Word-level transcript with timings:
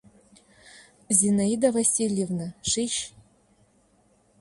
Зинаида 1.17 1.69
Васильевна, 1.77 2.47
шич. 2.69 2.93